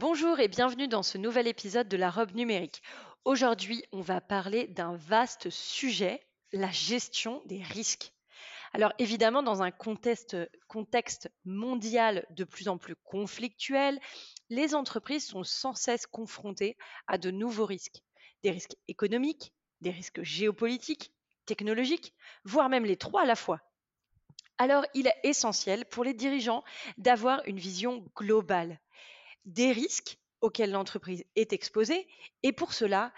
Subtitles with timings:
[0.00, 2.80] Bonjour et bienvenue dans ce nouvel épisode de la robe numérique.
[3.26, 8.14] Aujourd'hui, on va parler d'un vaste sujet, la gestion des risques.
[8.72, 10.38] Alors évidemment, dans un contexte,
[11.44, 14.00] mondial de plus en plus conflictuel,
[14.48, 18.02] les entreprises sont sans cesse confrontées à de nouveaux risques.
[18.42, 21.12] Des risques économiques, des risques géopolitiques,
[21.44, 23.60] technologiques, voire même les trois à la fois.
[24.56, 26.64] Alors il est essentiel pour les dirigeants
[26.96, 28.80] d'avoir une vision globale
[29.44, 32.06] des risques auxquels l'entreprise est exposée.
[32.42, 33.12] Et pour cela,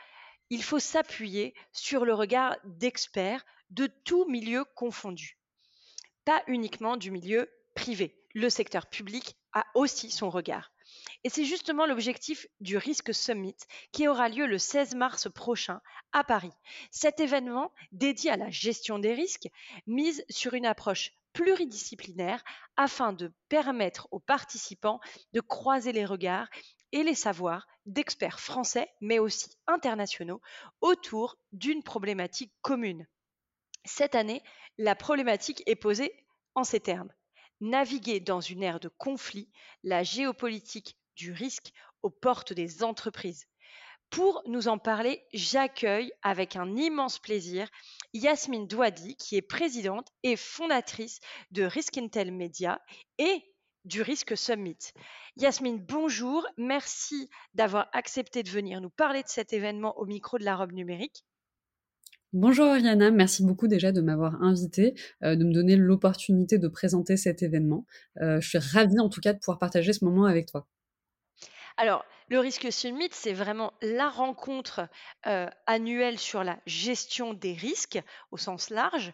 [0.51, 5.39] il faut s'appuyer sur le regard d'experts de tout milieu confondu.
[6.25, 8.17] Pas uniquement du milieu privé.
[8.35, 10.73] Le secteur public a aussi son regard.
[11.25, 13.57] Et c'est justement l'objectif du Risque Summit
[13.93, 15.81] qui aura lieu le 16 mars prochain
[16.13, 16.53] à Paris.
[16.91, 19.49] Cet événement dédié à la gestion des risques
[19.87, 22.43] mise sur une approche pluridisciplinaire
[22.77, 25.01] afin de permettre aux participants
[25.33, 26.49] de croiser les regards
[26.93, 30.41] et les savoirs d'experts français, mais aussi internationaux,
[30.81, 33.07] autour d'une problématique commune.
[33.85, 34.43] Cette année,
[34.79, 36.15] la problématique est posée
[36.55, 37.13] en ces termes.
[37.61, 39.51] Naviguer dans une ère de conflit,
[39.83, 41.73] la géopolitique du risque
[42.03, 43.47] aux portes des entreprises.
[44.13, 47.67] Pour nous en parler, j'accueille avec un immense plaisir
[48.13, 51.19] Yasmine Douadi, qui est présidente et fondatrice
[51.51, 52.79] de Risk Intel Media
[53.17, 53.43] et
[53.87, 54.77] du Risque Summit.
[55.39, 56.47] Yasmine, bonjour.
[56.59, 60.73] Merci d'avoir accepté de venir nous parler de cet événement au micro de la robe
[60.73, 61.25] numérique.
[62.35, 64.93] Bonjour Oriana, merci beaucoup déjà de m'avoir invité,
[65.23, 67.87] euh, de me donner l'opportunité de présenter cet événement.
[68.21, 70.67] Euh, je suis ravie en tout cas de pouvoir partager ce moment avec toi.
[71.77, 74.89] Alors, le risque summit, c'est vraiment la rencontre
[75.27, 78.01] euh, annuelle sur la gestion des risques
[78.31, 79.13] au sens large.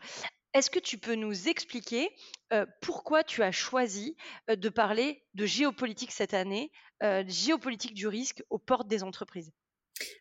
[0.55, 2.11] Est-ce que tu peux nous expliquer
[2.53, 4.17] euh, pourquoi tu as choisi
[4.51, 6.71] euh, de parler de géopolitique cette année,
[7.29, 9.53] géopolitique du risque aux portes des entreprises?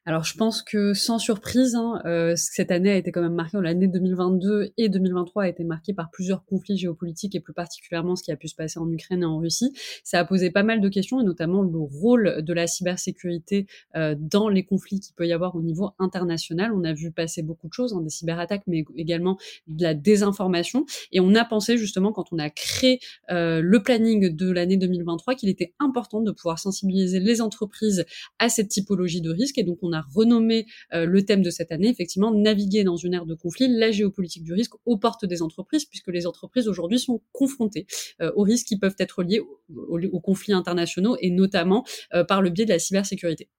[0.05, 3.57] Alors je pense que sans surprise, hein, euh, cette année a été quand même marquée,
[3.61, 8.23] l'année 2022 et 2023 a été marquée par plusieurs conflits géopolitiques et plus particulièrement ce
[8.23, 9.73] qui a pu se passer en Ukraine et en Russie.
[10.05, 13.67] Ça a posé pas mal de questions et notamment le rôle de la cybersécurité
[13.97, 16.71] euh, dans les conflits qu'il peut y avoir au niveau international.
[16.73, 20.85] On a vu passer beaucoup de choses, hein, des cyberattaques, mais également de la désinformation.
[21.11, 22.99] Et on a pensé justement quand on a créé
[23.29, 28.05] euh, le planning de l'année 2023 qu'il était important de pouvoir sensibiliser les entreprises
[28.39, 29.57] à cette typologie de risque.
[29.57, 33.13] Et donc on a renommé euh, le thème de cette année, effectivement, naviguer dans une
[33.13, 36.99] ère de conflit, la géopolitique du risque aux portes des entreprises, puisque les entreprises aujourd'hui
[36.99, 37.85] sont confrontées
[38.21, 42.49] euh, aux risques qui peuvent être liés aux, conflits internationaux et notamment euh, par le
[42.49, 43.49] biais de la cybersécurité.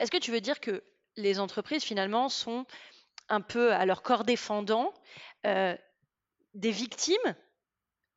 [0.00, 0.82] Est-ce que tu veux dire que
[1.16, 2.64] les entreprises finalement sont
[3.28, 4.92] un peu à leur corps défendant
[5.44, 7.34] des victimes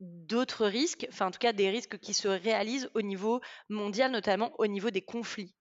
[0.00, 4.52] d'autres risques, enfin en tout cas des risques qui se réalisent au niveau mondial, notamment
[4.58, 5.54] au niveau des conflits?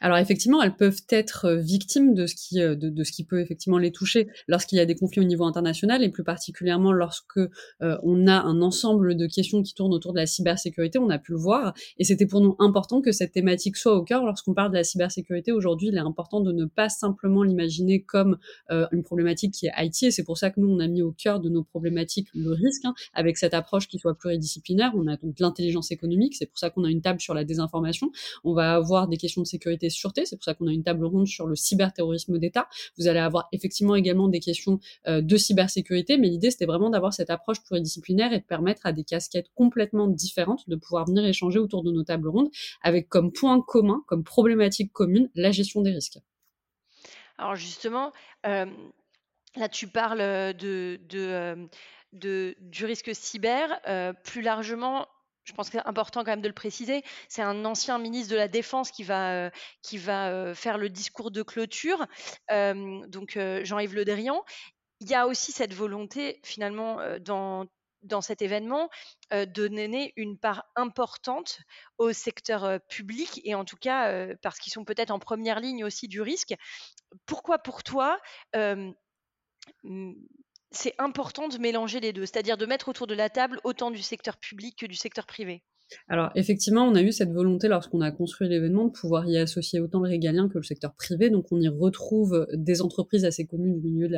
[0.00, 3.40] Alors effectivement, elles peuvent être euh, victimes de ce qui euh, de, ce qui peut
[3.40, 7.38] effectivement les toucher lorsqu'il y a des conflits au niveau international et plus particulièrement lorsque
[7.38, 10.98] euh, on a un ensemble de questions qui tournent autour de la cybersécurité.
[10.98, 14.02] On a pu le voir et c'était pour nous important que cette thématique soit au
[14.02, 15.52] cœur lorsqu'on parle de la cybersécurité.
[15.52, 18.38] Aujourd'hui, il est important de ne pas simplement l'imaginer comme
[18.70, 21.12] une problématique qui est IT et c'est pour ça que nous on a mis au
[21.12, 24.92] cœur de nos problématiques le risque hein, avec cette approche qui soit pluridisciplinaire.
[24.94, 28.10] On a donc l'intelligence économique, c'est pour ça qu'on a une table sur la désinformation.
[28.44, 30.24] On va avoir des questions de sécurité sécurité et sûreté.
[30.24, 32.68] C'est pour ça qu'on a une table ronde sur le cyberterrorisme d'État.
[32.98, 37.12] Vous allez avoir effectivement également des questions euh, de cybersécurité, mais l'idée c'était vraiment d'avoir
[37.12, 41.58] cette approche pluridisciplinaire et de permettre à des casquettes complètement différentes de pouvoir venir échanger
[41.58, 42.50] autour de nos tables rondes
[42.82, 46.18] avec comme point commun, comme problématique commune, la gestion des risques.
[47.36, 48.12] Alors justement,
[48.46, 48.66] euh,
[49.56, 50.18] là tu parles
[50.54, 51.66] de, de,
[52.12, 53.68] euh, du risque cyber.
[54.24, 55.06] plus largement,
[55.44, 58.36] je pense que c'est important quand même de le préciser, c'est un ancien ministre de
[58.36, 59.50] la Défense qui va, euh,
[59.82, 62.06] qui va euh, faire le discours de clôture,
[62.50, 64.44] euh, donc Jean-Yves Le Drian.
[65.00, 67.66] Il y a aussi cette volonté finalement dans,
[68.02, 68.90] dans cet événement
[69.32, 71.60] de donner une part importante
[71.96, 76.06] au secteur public et en tout cas parce qu'ils sont peut-être en première ligne aussi
[76.06, 76.54] du risque.
[77.24, 78.20] Pourquoi pour toi
[80.72, 84.02] c'est important de mélanger les deux, c'est-à-dire de mettre autour de la table autant du
[84.02, 85.62] secteur public que du secteur privé.
[86.08, 89.80] alors effectivement, on a eu cette volonté lorsqu'on a construit l'événement de pouvoir y associer
[89.80, 91.30] autant le régalien que le secteur privé.
[91.30, 94.08] Donc on y retrouve des entreprises assez connues du milieu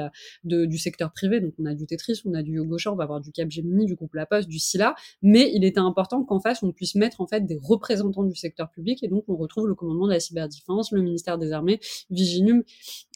[0.45, 1.41] du secteur privé.
[1.41, 3.95] Donc on a du Tetris, on a du Yogosha, on va avoir du Capgemini, du
[3.95, 4.95] groupe La Poste, du Sila.
[5.23, 8.71] Mais il était important qu'en face on puisse mettre en fait des représentants du secteur
[8.71, 12.65] public et donc on retrouve le commandement de la cyberdéfense, le ministère des Armées, Viginum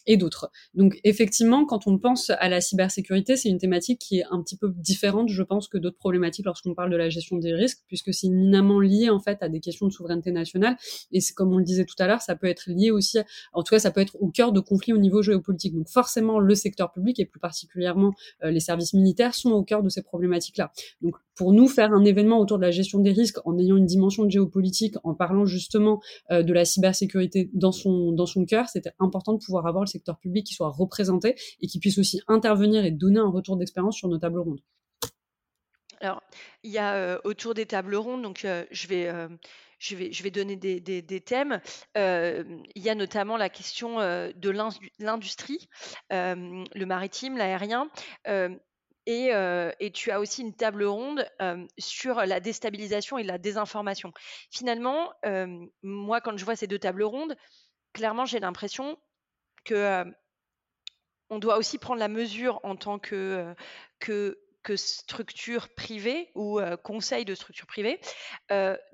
[0.06, 0.50] et d'autres.
[0.75, 4.56] Donc effectivement, quand on pense à la cybersécurité, c'est une thématique qui est un petit
[4.56, 8.12] peu différente, je pense, que d'autres problématiques lorsqu'on parle de la gestion des risques, puisque
[8.12, 10.76] c'est éminemment lié en fait à des questions de souveraineté nationale.
[11.12, 13.19] Et c'est comme on le disait tout à l'heure, ça peut être lié aussi,
[13.53, 15.75] en tout cas, ça peut être au cœur de conflits au niveau géopolitique.
[15.75, 18.12] Donc forcément, le secteur public et plus particulièrement
[18.44, 20.73] euh, les services militaires sont au cœur de ces problématiques-là.
[21.00, 23.85] Donc pour nous, faire un événement autour de la gestion des risques en ayant une
[23.85, 26.00] dimension de géopolitique, en parlant justement
[26.31, 29.88] euh, de la cybersécurité dans son dans son cœur, c'était important de pouvoir avoir le
[30.21, 34.09] public qui soit représenté et qui puisse aussi intervenir et donner un retour d'expérience sur
[34.09, 34.61] nos tables rondes.
[36.01, 36.23] Alors,
[36.63, 39.11] il y a euh, autour des tables rondes, donc euh, je vais
[39.79, 41.61] je vais, je vais, donner des, thèmes.
[41.95, 44.51] il y a notamment la question de
[44.99, 45.69] l'industrie,
[46.11, 47.91] le maritime, l'aérien.
[49.07, 49.31] Et,
[49.93, 51.29] tu as aussi une table ronde
[51.77, 54.13] sur la déstabilisation et la désinformation.
[54.51, 55.13] Finalement,
[55.83, 57.37] moi, quand je vois ces deux tables rondes,
[57.93, 58.99] clairement, j'ai l'impression
[59.67, 60.05] que
[61.29, 63.55] on doit aussi prendre la mesure en tant que,
[63.99, 64.37] que
[64.75, 68.01] structure privée ou conseil de structure privée,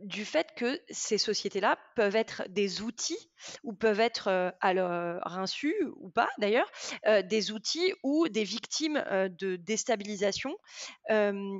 [0.00, 3.30] du fait que ces sociétés-là peuvent être des outils
[3.62, 6.70] ou peuvent être à leur insu ou pas d'ailleurs,
[7.24, 9.02] des outils ou des victimes
[9.38, 10.54] de déstabilisation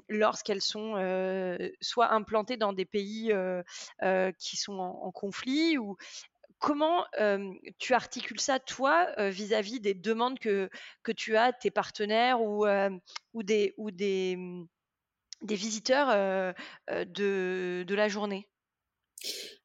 [0.08, 0.94] lorsqu'elles sont
[1.81, 3.32] soit implantées dans des pays
[4.38, 5.97] qui sont en, en conflit ou
[6.62, 7.05] Comment
[7.79, 10.70] tu articules ça, toi, vis-à-vis des demandes que,
[11.17, 13.00] tu as, tes partenaires ou, mmh,
[13.35, 13.75] des
[15.43, 16.55] visiteurs
[16.88, 18.49] de la journée?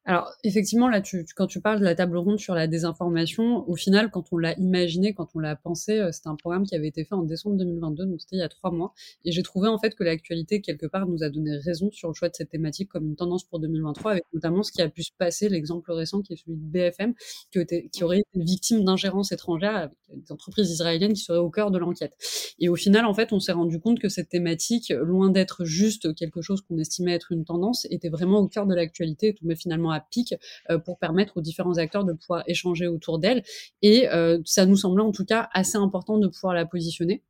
[0.08, 1.02] Alors, effectivement, là,
[1.36, 4.58] quand tu parles de la table ronde sur la désinformation, au final, quand on l'a
[4.58, 7.56] imaginé, quand on l'a pensé, euh, c'était un programme qui avait été fait en décembre
[7.56, 8.94] 2022, donc c'était il y a trois mois.
[9.26, 12.14] Et j'ai trouvé, en fait, que l'actualité, quelque part, nous a donné raison sur le
[12.14, 15.02] choix de cette thématique comme une tendance pour 2023, avec notamment ce qui a pu
[15.02, 17.12] se passer, l'exemple récent qui est celui de BFM,
[17.52, 19.92] qui, qui aurait été victime d'ingérence étrangère avec
[20.24, 22.14] des entreprises israéliennes qui seraient au cœur de l'enquête.
[22.58, 26.14] Et au final, en fait, on s'est rendu compte que cette thématique, loin d'être juste
[26.14, 29.54] quelque chose qu'on estimait être une tendance, était vraiment au cœur de l'actualité et tombait
[29.54, 30.34] finalement à pic
[30.70, 33.42] euh, pour permettre aux différents acteurs de pouvoir échanger autour d'elle.
[33.82, 37.22] Et euh, ça nous semblait en tout cas assez important de pouvoir la positionner.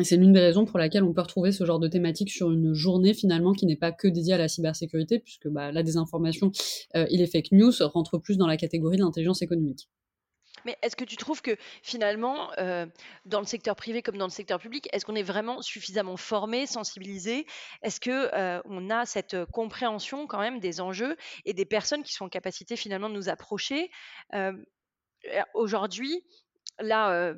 [0.00, 2.50] Et c'est l'une des raisons pour laquelle on peut retrouver ce genre de thématique sur
[2.50, 6.50] une journée finalement qui n'est pas que dédiée à la cybersécurité, puisque bah, la désinformation
[6.96, 9.88] euh, et les fake news rentrent plus dans la catégorie de l'intelligence économique.
[10.64, 12.86] Mais est-ce que tu trouves que finalement, euh,
[13.26, 16.66] dans le secteur privé comme dans le secteur public, est-ce qu'on est vraiment suffisamment formé,
[16.66, 17.46] sensibilisé?
[17.82, 22.12] Est-ce que euh, on a cette compréhension quand même des enjeux et des personnes qui
[22.12, 23.90] sont en capacité finalement de nous approcher?
[24.34, 24.52] Euh,
[25.54, 26.22] Aujourd'hui,
[26.78, 27.32] là,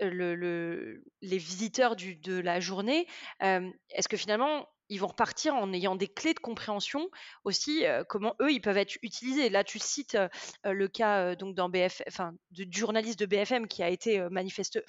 [0.00, 3.06] les visiteurs de la journée,
[3.40, 7.08] est-ce que finalement ils vont repartir en ayant des clés de compréhension
[7.44, 9.48] aussi, comment eux, ils peuvent être utilisés.
[9.48, 10.18] Là, tu cites
[10.64, 14.80] le cas donc dans BF, enfin, du journaliste de BFM qui a été manifeste,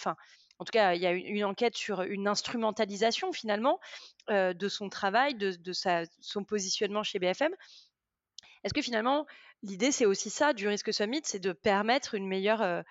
[0.59, 3.79] en tout cas, il y a une, enquête sur une instrumentalisation finalement
[4.29, 7.53] de son travail, de, sa, son positionnement chez BFM.
[8.63, 9.25] Est-ce que finalement,
[9.61, 12.83] l'idée, c'est aussi ça du risque summit, c'est de permettre une meilleure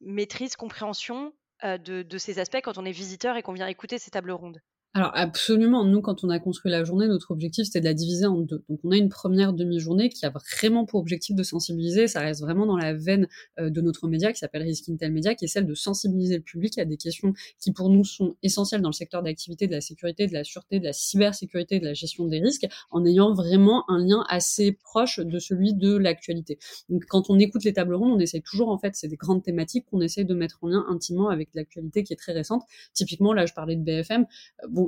[0.00, 4.32] maîtrise, compréhension de, ces aspects quand on est visiteur et qu'on vient écouter ces tables
[4.32, 4.60] rondes?
[4.92, 8.26] Alors absolument, nous quand on a construit la journée, notre objectif c'était de la diviser
[8.26, 8.64] en deux.
[8.68, 12.40] Donc on a une première demi-journée qui a vraiment pour objectif de sensibiliser, ça reste
[12.40, 13.28] vraiment dans la veine
[13.60, 16.42] euh, de notre média qui s'appelle Risk Intel Media, qui est celle de sensibiliser le
[16.42, 19.80] public à des questions qui pour nous sont essentielles dans le secteur d'activité de la
[19.80, 23.88] sécurité, de la sûreté, de la cybersécurité, de la gestion des risques, en ayant vraiment
[23.88, 26.58] un lien assez proche de celui de l'actualité.
[26.88, 29.44] Donc quand on écoute les tables rondes, on essaye toujours en fait, c'est des grandes
[29.44, 32.64] thématiques qu'on essaye de mettre en lien intimement avec l'actualité qui est très récente.
[32.92, 34.26] Typiquement là je parlais de BFM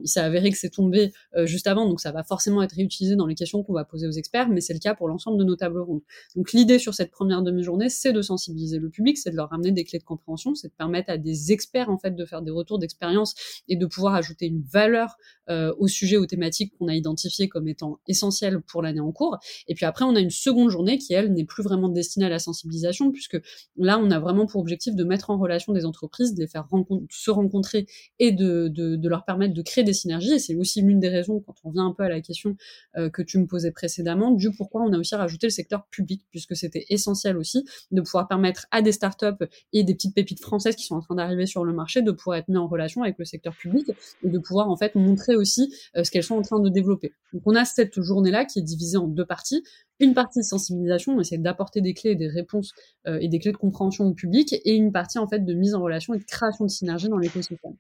[0.03, 3.17] il s'est avéré que c'est tombé euh, juste avant, donc ça va forcément être réutilisé
[3.17, 5.45] dans les questions qu'on va poser aux experts, mais c'est le cas pour l'ensemble de
[5.45, 6.03] nos tables rondes.
[6.37, 9.73] Donc l'idée sur cette première demi-journée, c'est de sensibiliser le public, c'est de leur ramener
[9.73, 12.51] des clés de compréhension, c'est de permettre à des experts en fait de faire des
[12.51, 13.35] retours d'expérience
[13.69, 15.17] et de pouvoir ajouter une valeur
[15.51, 19.39] euh, au sujet, aux thématiques qu'on a identifiées comme étant essentielles pour l'année en cours.
[19.67, 22.29] Et puis après, on a une seconde journée qui, elle, n'est plus vraiment destinée à
[22.29, 23.39] la sensibilisation, puisque
[23.77, 26.67] là, on a vraiment pour objectif de mettre en relation des entreprises, de les faire
[27.11, 27.87] se rencontrer
[28.19, 31.55] et de leur permettre de créer des synergies et c'est aussi l'une des raisons, quand
[31.65, 32.57] on vient un peu à la question
[32.95, 36.57] que tu me posais précédemment, du pourquoi on a aussi rajouté le secteur public, puisque
[36.57, 40.85] c'était essentiel aussi de pouvoir permettre à des startups et des petites pépites françaises qui
[40.85, 43.25] sont en train d'arriver sur le marché de pouvoir être mis en relation avec le
[43.25, 43.91] secteur public
[44.23, 47.13] et de pouvoir en fait montrer aussi ce qu'elles sont en train de développer.
[47.33, 49.63] Donc on a cette journée-là qui est divisée en deux parties
[50.03, 52.73] une partie de sensibilisation, on essaie d'apporter des clés et des réponses
[53.07, 55.75] euh, et des clés de compréhension au public, et une partie en fait de mise
[55.75, 57.77] en relation et de création de synergie dans l'écosystème.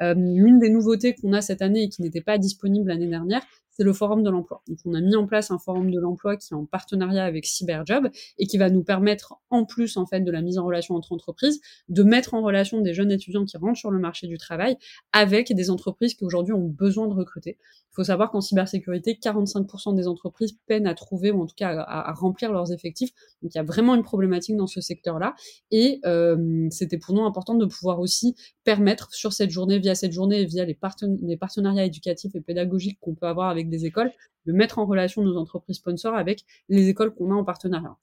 [0.00, 3.42] Euh, L'une des nouveautés qu'on a cette année et qui n'était pas disponible l'année dernière,
[3.78, 4.62] c'est le forum de l'emploi.
[4.66, 7.46] Donc on a mis en place un forum de l'emploi qui est en partenariat avec
[7.46, 8.08] Cyberjob
[8.38, 11.12] et qui va nous permettre, en plus en fait de la mise en relation entre
[11.12, 14.76] entreprises, de mettre en relation des jeunes étudiants qui rentrent sur le marché du travail
[15.12, 17.56] avec des entreprises qui aujourd'hui ont besoin de recruter.
[17.90, 21.80] Il faut savoir qu'en cybersécurité, 45% des entreprises peinent à trouver ou en tout cas
[21.80, 23.10] à, remplir leurs effectifs.
[23.42, 25.34] Donc il y a vraiment une problématique dans ce secteur-là
[25.70, 30.12] et euh, c'était pour nous important de pouvoir aussi permettre sur cette journée, via cette
[30.12, 30.76] journée et via les,
[31.22, 34.12] les partenariats éducatifs et pédagogiques qu'on peut avoir avec des écoles,
[34.46, 37.96] de mettre en relation nos entreprises sponsors avec les écoles qu'on a en partenariat.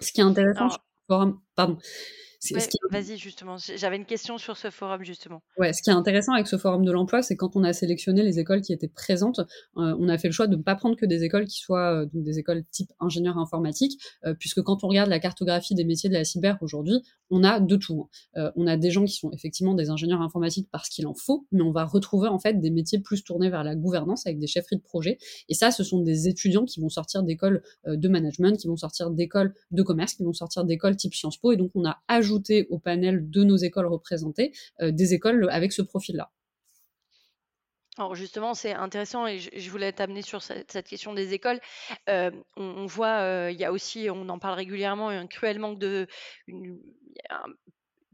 [0.00, 0.68] Ce qui est intéressant,
[1.06, 1.78] forum, pardon,
[2.90, 3.56] Vas-y, justement.
[3.58, 5.42] J'avais une question sur ce forum, justement.
[5.58, 8.22] Ouais, ce qui est intéressant avec ce forum de l'emploi, c'est quand on a sélectionné
[8.22, 9.40] les écoles qui étaient présentes,
[9.76, 12.02] euh, on a fait le choix de ne pas prendre que des écoles qui soient
[12.02, 16.08] euh, des écoles type ingénieur informatique, euh, puisque quand on regarde la cartographie des métiers
[16.08, 18.08] de la cyber aujourd'hui, on a de tout.
[18.34, 18.50] Hein.
[18.56, 21.62] on a des gens qui sont effectivement des ingénieurs informatiques parce qu'il en faut, mais
[21.62, 24.78] on va retrouver en fait des métiers plus tournés vers la gouvernance avec des chefferies
[24.78, 25.16] de projet.
[25.48, 29.10] Et ça, ce sont des étudiants qui vont sortir d'écoles de management, qui vont sortir
[29.10, 31.52] d'écoles de commerce, qui vont sortir d'écoles type Sciences Po.
[31.52, 35.48] Et donc, on a ajouté ajouter au panel de nos écoles représentées euh, des écoles
[35.50, 36.30] avec ce profil-là.
[37.98, 41.60] Alors justement, c'est intéressant et je, voulais t'amener sur cette, question des écoles.
[42.08, 45.78] Euh, on, voit, euh, il y a aussi, on en parle régulièrement, un cruel manque
[45.78, 46.06] de,
[46.46, 46.80] une,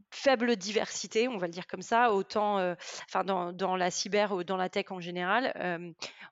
[0.09, 4.57] faible diversité, on va le dire comme ça, autant, enfin dans, la cyber ou dans
[4.57, 5.53] la tech en général.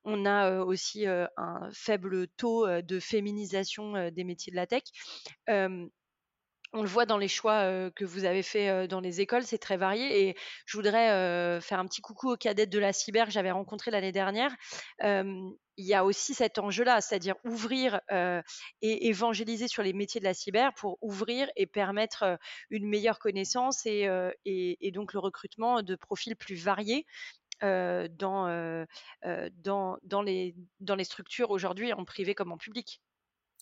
[0.04, 4.84] on a aussi un faible taux de féminisation des métiers de la tech
[6.74, 9.78] on le voit dans les choix que vous avez fait dans les écoles, c'est très
[9.78, 10.28] varié.
[10.28, 13.92] Et je voudrais faire un petit coucou aux cadettes de la cyber que j'avais rencontrées
[13.92, 14.52] l'année dernière.
[15.02, 18.02] il y a aussi cet enjeu-là, c'est-à-dire ouvrir
[18.82, 22.38] et évangéliser sur les métiers de la cyber pour ouvrir et permettre
[22.70, 27.06] une meilleure connaissance et, donc le recrutement de profils plus variés.
[27.62, 28.48] dans
[30.22, 33.02] les structures aujourd'hui en privé comme en public.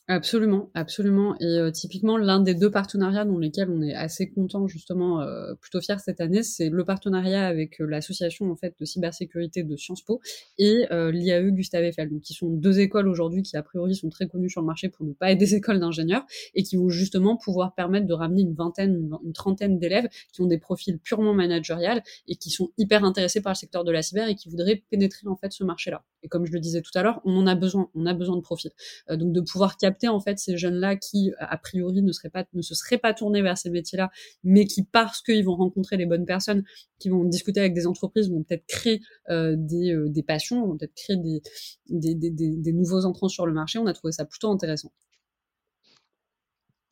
[0.10, 1.34] Absolument, absolument.
[1.40, 5.54] Et euh, typiquement, l'un des deux partenariats dans lesquels on est assez content, justement, euh,
[5.62, 9.78] plutôt fier cette année, c'est le partenariat avec euh, l'association en fait de cybersécurité de
[9.78, 10.20] Sciences Po
[10.58, 14.28] et l'IAE Gustave Eiffel, donc qui sont deux écoles aujourd'hui qui a priori sont très
[14.28, 17.38] connues sur le marché pour ne pas être des écoles d'ingénieurs et qui vont justement
[17.38, 22.04] pouvoir permettre de ramener une vingtaine, une trentaine d'élèves qui ont des profils purement managériels
[22.28, 25.28] et qui sont hyper intéressés par le secteur de la cyber et qui voudraient pénétrer
[25.30, 26.04] en fait ce marché-là.
[26.24, 28.36] Et comme je le disais tout à l'heure, on en a besoin, on a besoin
[28.36, 28.72] de profils,
[29.10, 33.14] donc de pouvoir capter en fait ces jeunes-là qui a priori ne se seraient pas
[33.14, 34.10] tournés vers ces métiers-là,
[34.44, 36.64] mais qui parce qu'ils vont rencontrer les bonnes personnes,
[37.00, 40.96] qui vont discuter avec des entreprises, vont peut-être créer euh, des, euh, passions, vont peut-être
[40.96, 43.80] créer des nouveaux entrants sur le marché.
[43.80, 44.92] On a trouvé ça plutôt intéressant.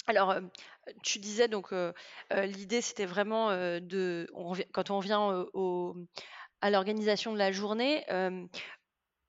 [0.08, 0.42] Alors, euh,
[1.04, 1.74] tu disais donc
[2.32, 4.28] l'idée c'était vraiment de
[4.74, 5.96] quand on revient au,
[6.60, 8.04] à l'organisation de la journée,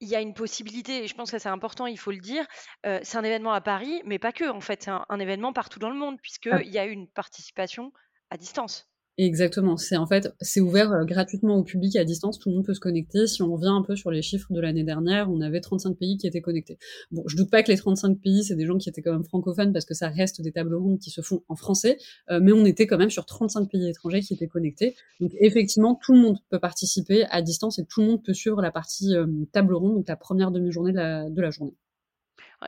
[0.03, 2.45] il y a une possibilité, et je pense que c'est important, il faut le dire,
[2.87, 5.79] euh, c'est un événement à Paris, mais pas que, en fait, c'est un, événement partout
[5.79, 6.63] dans le monde, puisqu'il ah.
[6.63, 7.93] il y a une participation
[8.29, 8.92] à distance.
[9.19, 9.77] Exactement.
[9.77, 12.39] C'est en fait, c'est ouvert euh, gratuitement au public à distance.
[12.39, 13.27] Tout le monde peut se connecter.
[13.27, 16.17] Si on revient un peu sur les chiffres de l'année dernière, on avait 35 pays
[16.17, 16.79] qui étaient connectés.
[17.11, 19.25] Bon, je doute pas que les 35 pays, c'est des gens qui étaient quand même
[19.25, 21.99] francophones parce que ça reste des tables rondes qui se font en français.
[22.31, 24.97] Euh, mais on était quand même sur 35 pays étrangers qui étaient connectés.
[25.21, 28.63] Donc effectivement, tout le monde peut participer à distance et tout le monde peut suivre
[28.63, 31.75] la partie euh, table ronde, donc la première demi-journée de la, de la journée.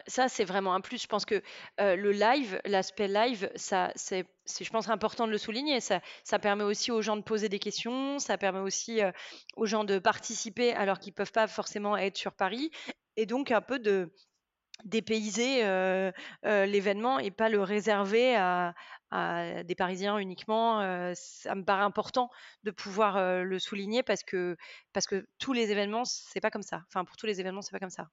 [0.06, 1.02] Ça, c'est vraiment un plus.
[1.02, 1.42] Je pense que
[1.78, 5.80] le live, l'aspect live, ça, c'est, je pense, important de le souligner.
[5.80, 6.00] Ça,
[6.40, 9.00] permet aussi aux gens de poser des questions, ça permet aussi
[9.56, 12.70] aux gens de participer alors qu'ils ne peuvent pas forcément être sur Paris,
[13.16, 14.12] et donc un peu de
[14.84, 15.62] dépayser
[16.42, 18.74] l'événement et pas le réserver à,
[19.64, 20.80] des Parisiens uniquement.
[21.14, 22.30] ça me paraît important
[22.64, 24.56] de pouvoir le souligner parce que,
[24.92, 26.82] parce que tous les événements, c'est pas comme ça.
[26.88, 28.08] Enfin, pour tous les événements, c'est pas comme ça.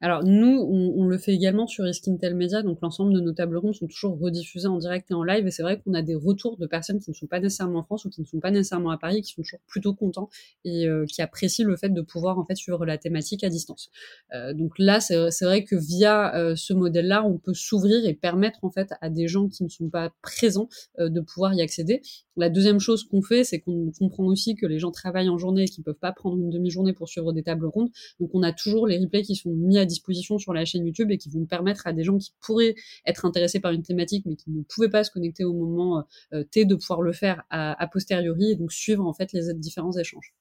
[0.00, 0.58] Alors nous,
[0.96, 4.18] on, le fait également sur Intel Media, donc l'ensemble de nos tables rondes sont toujours
[4.18, 6.98] rediffusées en direct et en live, et c'est vrai qu'on a des retours de personnes
[6.98, 9.22] qui ne sont pas nécessairement en France ou qui ne sont pas nécessairement à Paris,
[9.22, 10.28] qui sont toujours plutôt contents
[10.64, 13.90] et euh, qui apprécient le fait de pouvoir en fait suivre la thématique à distance.
[14.34, 18.64] Euh, donc là, c'est vrai que via euh, ce modèle-là, on peut s'ouvrir et permettre
[18.64, 22.02] en fait à des gens qui ne sont pas présents de pouvoir y accéder.
[22.40, 25.64] La deuxième chose qu'on fait, c'est qu'on comprend aussi que les gens travaillent en journée
[25.64, 28.50] et qu'ils peuvent pas prendre une demi-journée pour suivre des tables rondes, donc on a
[28.50, 31.44] toujours les replays qui sont mis à disposition sur la chaîne YouTube et qui vont
[31.44, 34.88] permettre à des gens qui pourraient être intéressés par une thématique mais qui ne pouvaient
[34.88, 38.72] pas se connecter au moment euh, T de pouvoir le faire a, posteriori et donc
[38.72, 40.32] suivre en fait les différents échanges.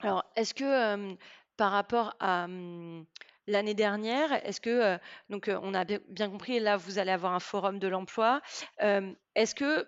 [0.00, 1.14] Alors, est-ce que euh,
[1.56, 3.06] par rapport à hum,
[3.46, 4.98] l'année dernière, est-ce que
[5.28, 8.40] donc on a bien compris là vous allez avoir un forum de l'emploi,
[8.78, 9.86] est-ce que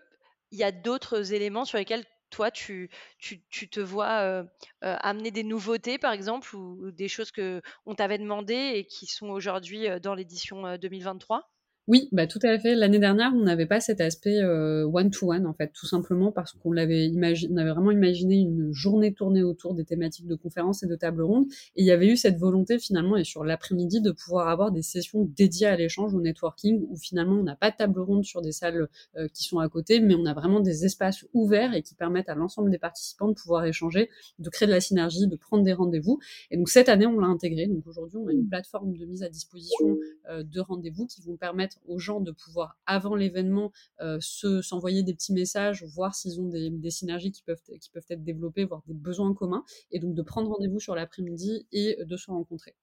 [0.52, 4.44] il y a d'autres éléments sur lesquels toi, tu, tu, te vois
[4.82, 9.86] amener des nouveautés, par exemple, ou, des choses qu'on t'avait demandé et qui sont aujourd'hui
[10.00, 11.48] dans l'édition 2023
[11.88, 12.74] oui, bah tout à fait.
[12.74, 17.06] L'année dernière, on n'avait pas cet aspect one-to-one, en fait, tout simplement parce qu'on l'avait
[17.06, 20.96] imaginé, on avait vraiment imaginé une journée tournée autour des thématiques de conférences et de
[20.96, 21.46] tables rondes.
[21.76, 24.82] Et il y avait eu cette volonté, finalement, et sur l'après-midi, de pouvoir avoir des
[24.82, 28.42] sessions dédiées à l'échange, au networking, où finalement, on n'a pas de table ronde sur
[28.42, 28.88] des salles
[29.32, 32.34] qui sont à côté, mais on a vraiment des espaces ouverts et qui permettent à
[32.34, 36.18] l'ensemble des participants de pouvoir échanger, de créer de la synergie, de prendre des rendez-vous.
[36.50, 37.66] Et donc, cette année, on l'a intégré.
[37.66, 39.96] Donc, aujourd'hui, on a une plateforme de mise à disposition
[40.28, 45.32] de rendez-vous qui vont permettre aux gens de pouvoir, avant l'événement, euh, s'envoyer des petits
[45.32, 49.34] messages, voir s'ils ont des, synergies qui peuvent, qui peuvent être développées, voir des besoins
[49.34, 52.74] communs, et donc de prendre rendez-vous sur l'après-midi et de se rencontrer.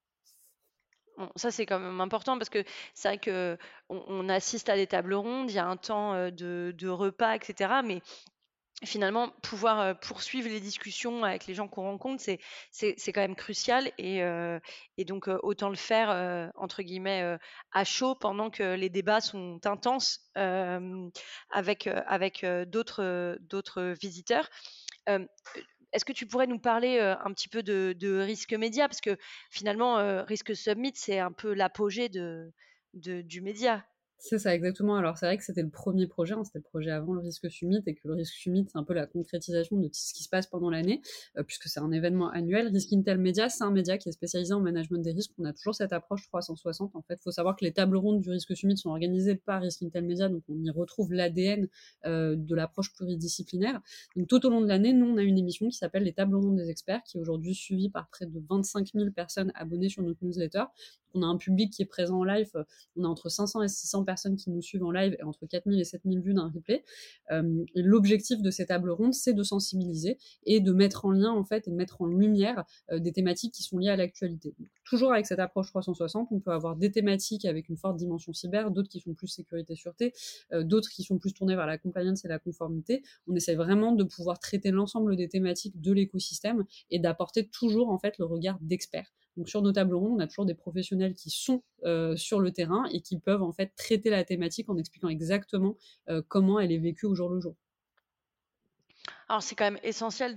[1.36, 3.58] ça, c'est quand même important parce que c'est vrai qu'on
[4.08, 7.34] on assiste à des tables rondes, il y a un temps euh, de, de repas,
[7.34, 7.80] etc.
[7.84, 8.02] Mais
[8.82, 12.40] finalement, pouvoir poursuivre les discussions avec les gens qu'on rencontre, c'est,
[12.70, 13.92] c'est, quand même crucial.
[13.98, 14.20] Et,
[14.98, 17.38] et donc, autant le faire, entre guillemets,
[17.72, 24.50] à chaud pendant que les débats sont intenses avec, avec d'autres, d'autres visiteurs.
[25.06, 28.88] est-ce que tu pourrais nous parler un petit peu de, de risque média?
[28.88, 29.16] Parce que
[29.50, 32.52] finalement, Risque Summit, c'est un peu l'apogée de,
[32.94, 33.84] de, du média.
[34.26, 34.96] C'est ça, exactement.
[34.96, 37.50] Alors, c'est vrai que c'était le premier projet, hein, c'était le projet avant le risque
[37.50, 40.30] summit, et que le risque summit, c'est un peu la concrétisation de ce qui se
[40.30, 41.02] passe pendant l'année,
[41.36, 42.68] euh, puisque c'est un événement annuel.
[42.68, 45.32] Risk Intel Media, c'est un média qui est spécialisé en management des risques.
[45.38, 46.96] On a toujours cette approche 360.
[46.96, 49.60] En fait, il faut savoir que les tables rondes du risque summit sont organisées par
[49.60, 51.68] Risk Intel Media, donc on y retrouve l'ADN
[52.06, 53.82] euh, de l'approche pluridisciplinaire.
[54.16, 56.36] Donc, tout au long de l'année, nous, on a une émission qui s'appelle les tables
[56.36, 60.02] rondes des experts, qui est aujourd'hui suivie par près de 25 000 personnes abonnées sur
[60.02, 60.64] notre newsletter.
[61.12, 62.50] On a un public qui est présent en live.
[62.96, 65.80] On a entre 500 et 600 personnes qui nous suivent en live et entre 4000
[65.80, 66.84] et 7000 vues d'un replay.
[67.30, 71.44] Euh, l'objectif de ces tables rondes, c'est de sensibiliser et de mettre en lien, en
[71.44, 74.54] fait, et de mettre en lumière euh, des thématiques qui sont liées à l'actualité.
[74.84, 78.70] Toujours avec cette approche 360, on peut avoir des thématiques avec une forte dimension cyber,
[78.70, 80.12] d'autres qui sont plus sécurité-sûreté,
[80.52, 83.02] euh, d'autres qui sont plus tournées vers la compliance et la conformité.
[83.26, 87.98] On essaie vraiment de pouvoir traiter l'ensemble des thématiques de l'écosystème et d'apporter toujours, en
[87.98, 89.12] fait, le regard d'experts.
[89.36, 92.52] Donc sur nos tables rondes, on a toujours des professionnels qui sont euh, sur le
[92.52, 95.76] terrain et qui peuvent en fait traiter la thématique en expliquant exactement
[96.08, 97.56] euh, comment elle est vécue au jour le jour.
[99.28, 100.34] Alors c'est quand même essentiel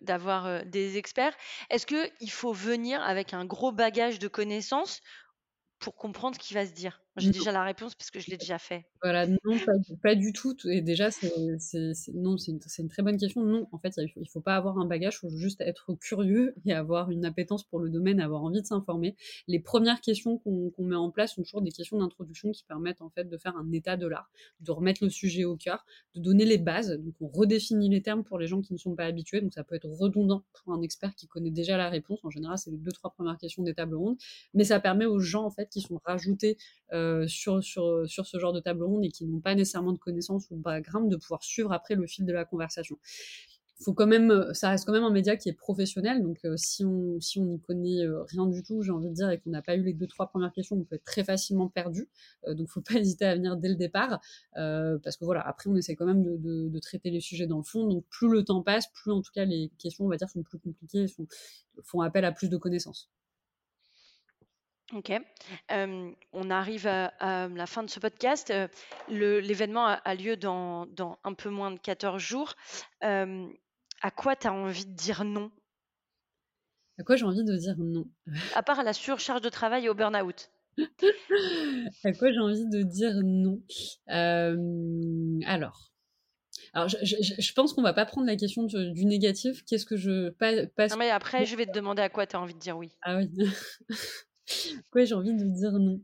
[0.00, 1.36] d'avoir euh, des experts.
[1.70, 5.00] Est-ce qu'il faut venir avec un gros bagage de connaissances
[5.80, 7.02] pour comprendre ce qui va se dire?
[7.18, 8.86] J'ai déjà la réponse parce que je l'ai déjà fait.
[9.02, 9.58] Voilà, non,
[10.02, 10.54] pas, du tout.
[10.68, 11.32] Et déjà, c'est
[12.14, 13.42] non, c'est une, très bonne question.
[13.42, 16.54] Non, en fait, il faut, faut pas avoir un bagage, il faut juste être curieux
[16.64, 19.16] et avoir une appétence pour le domaine, avoir envie de s'informer.
[19.46, 23.10] Les premières questions qu'on met en place sont toujours des questions d'introduction qui permettent en
[23.10, 26.44] fait de faire un état de l'art, de remettre le sujet au cœur, de donner
[26.44, 26.98] les bases.
[26.98, 29.40] Donc, on redéfinit les termes pour les gens qui ne sont pas habitués.
[29.40, 32.18] Donc, ça peut être redondant pour un expert qui connaît déjà la réponse.
[32.22, 34.16] En général, c'est les deux trois premières questions des tables rondes,
[34.54, 36.56] mais ça permet aux gens en fait qui sont rajoutés
[36.92, 39.98] euh, sur, sur, sur ce genre de table ronde et qui n'ont pas nécessairement de
[39.98, 42.98] connaissances ou de background de pouvoir suivre après le fil de la conversation.
[43.80, 46.56] Faut quand même, euh, ça reste quand même un média qui est professionnel, donc euh,
[46.56, 49.50] si on si on n'y connaît rien du tout, j'ai envie de dire, et qu'on
[49.50, 52.08] n'a pas eu les deux trois premières questions, on peut être très facilement perdu.
[52.48, 54.20] donc faut pas hésiter à venir dès le départ,
[54.54, 57.86] parce que voilà, après on essaie quand même de, traiter les sujets dans le fond.
[57.86, 60.42] Donc plus le temps passe, plus en tout cas les questions, on va dire, sont
[60.42, 61.06] plus compliquées,
[61.82, 63.08] font appel à plus de connaissances.
[64.94, 65.12] Ok.
[65.70, 68.52] on arrive à, la fin de ce podcast.
[69.08, 70.86] l'événement a, lieu dans,
[71.24, 72.54] un peu moins de 14 jours.
[73.00, 75.50] à quoi tu as envie de dire non?
[76.98, 78.06] À quoi j'ai envie de dire non?
[78.54, 80.50] À part à la surcharge de travail et au burn-out.
[82.04, 83.60] à quoi j'ai envie de dire non?
[85.46, 85.92] Alors,
[86.72, 89.64] Alors, je, pense qu'on va pas prendre la question du négatif.
[89.64, 92.40] Qu'est-ce que je passe Non, mais après, je vais te demander à quoi tu as
[92.40, 92.90] envie de dire oui.
[93.02, 93.30] Ah oui.
[94.90, 96.00] Quoi, j'ai envie de dire non.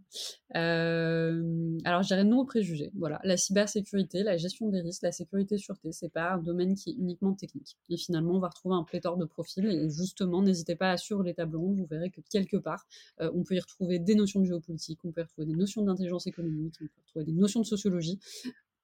[0.57, 2.91] Euh, alors, je dirais non aux préjugés.
[2.95, 6.91] Voilà, la cybersécurité, la gestion des risques, la sécurité sûreté, c'est pas un domaine qui
[6.91, 7.77] est uniquement technique.
[7.89, 9.65] Et finalement, on va retrouver un pléthore de profils.
[9.67, 11.79] Et justement, n'hésitez pas à suivre les rondes.
[11.79, 12.87] Vous verrez que quelque part,
[13.21, 15.83] euh, on peut y retrouver des notions de géopolitique, on peut y retrouver des notions
[15.83, 18.19] d'intelligence économique, on peut y retrouver des notions de sociologie.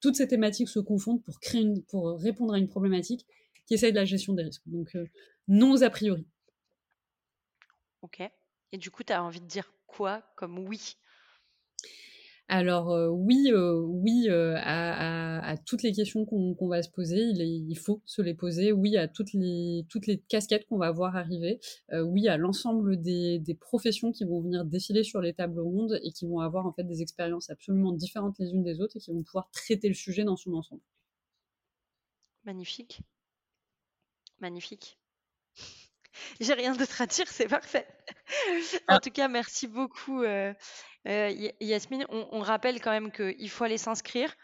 [0.01, 3.27] Toutes ces thématiques se confondent pour répondre à une problématique
[3.67, 4.63] qui essaye de la gestion des risques.
[4.67, 5.05] Donc, euh,
[5.47, 6.27] non aux a priori.
[8.03, 8.23] Ok.
[8.73, 10.97] Et du coup, tu as envie de dire quoi comme oui?
[12.53, 18.35] Alors oui, oui à, toutes les questions qu'on va se poser, il, faut se les
[18.35, 18.73] poser.
[18.73, 21.61] Oui à toutes les, toutes les casquettes qu'on va voir arriver.
[21.93, 26.27] oui à l'ensemble des, professions qui vont venir défiler sur les tables rondes et qui
[26.27, 29.23] vont avoir en fait des expériences absolument différentes les unes des autres et qui vont
[29.23, 30.83] pouvoir traiter le sujet dans son ensemble.
[32.45, 33.03] Magnifique.
[34.41, 34.99] Magnifique.
[36.41, 37.87] J'ai rien d'autre à dire, c'est parfait.
[38.89, 39.01] en ah.
[39.01, 40.53] tout cas, merci beaucoup, euh,
[41.09, 42.07] euh, Yasmine.
[42.09, 44.35] On, rappelle quand même qu'il faut aller s'inscrire.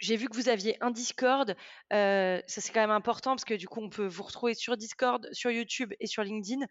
[0.00, 1.56] J'ai vu que vous aviez un Discord.
[1.92, 4.76] Euh, ça, c'est quand même important parce que du coup, on peut vous retrouver sur
[4.76, 6.66] Discord, sur YouTube et sur LinkedIn.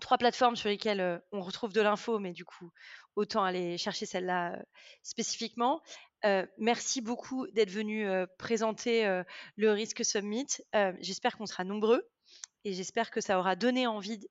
[0.00, 2.70] trois plateformes sur lesquelles on retrouve de l'info, mais du coup,
[3.16, 4.58] autant aller chercher celle-là
[5.02, 5.82] spécifiquement.
[6.58, 8.06] Merci beaucoup d'être venu
[8.38, 9.22] présenter
[9.56, 10.46] le Risque Summit.
[11.00, 12.08] j'espère qu'on sera nombreux
[12.64, 14.26] et j'espère que ça aura donné envie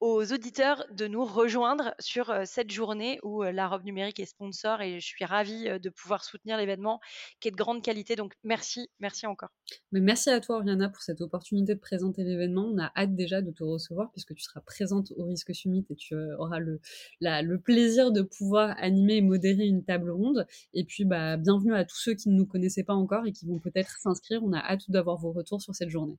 [0.00, 5.00] aux auditeurs de nous rejoindre sur cette journée où la robe numérique est sponsor et
[5.00, 7.00] je suis ravie de pouvoir soutenir l'événement
[7.40, 8.14] qui est de grande qualité.
[8.14, 9.48] Donc merci, merci encore.
[9.92, 12.66] Mais merci à toi Oriana pour cette opportunité de présenter l'événement.
[12.72, 15.96] On a hâte déjà de te recevoir puisque tu seras présente au Risque Summit et
[15.96, 16.80] tu auras le,
[17.20, 20.46] le plaisir de pouvoir animer et modérer une table ronde.
[20.74, 23.46] Et puis bah, bienvenue à tous ceux qui ne nous connaissaient pas encore et qui
[23.46, 24.42] vont peut-être s'inscrire.
[24.44, 26.18] On a hâte d'avoir vos retours sur cette journée.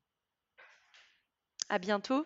[1.70, 2.26] À bientôt.